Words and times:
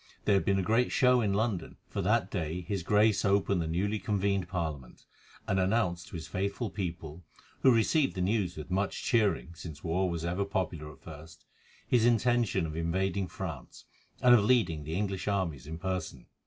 There 0.25 0.33
had 0.33 0.45
been 0.45 0.57
a 0.57 0.63
great 0.63 0.91
show 0.91 1.21
in 1.21 1.35
London, 1.35 1.77
for 1.87 2.01
that 2.01 2.31
day 2.31 2.61
his 2.61 2.81
Grace 2.81 3.23
opened 3.23 3.61
the 3.61 3.67
newly 3.67 3.99
convened 3.99 4.47
Parliament, 4.47 5.05
and 5.47 5.59
announced 5.59 6.07
to 6.07 6.15
his 6.15 6.25
faithful 6.27 6.71
people—who 6.71 7.71
received 7.71 8.15
the 8.15 8.21
news 8.21 8.57
with 8.57 8.71
much 8.71 9.03
cheering, 9.03 9.53
since 9.53 9.83
war 9.83 10.11
is 10.15 10.25
ever 10.25 10.43
popular 10.43 10.91
at 10.91 11.03
first—his 11.03 12.03
intention 12.07 12.65
of 12.65 12.75
invading 12.75 13.27
France, 13.27 13.85
and 14.23 14.33
of 14.33 14.43
leading 14.43 14.85
the 14.85 14.95
English 14.95 15.27
armies 15.27 15.67
in 15.67 15.77
person. 15.77 16.25